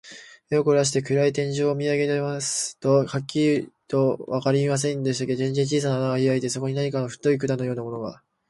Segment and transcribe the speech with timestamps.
[0.49, 8.23] 目をこらして、暗い天井を見あげていますと、はっきりとはわかりませんけれど、天井に小さな穴がひらいて、そこから何か太い管のようなものが、